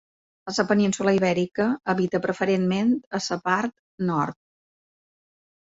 [0.51, 3.77] A la península Ibèrica habita preferentment a la part
[4.11, 4.39] nord.